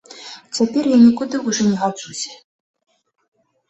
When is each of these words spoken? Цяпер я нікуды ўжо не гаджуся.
Цяпер 0.59 0.83
я 0.93 0.97
нікуды 1.05 1.43
ўжо 1.51 1.61
не 1.69 1.77
гаджуся. 1.85 2.31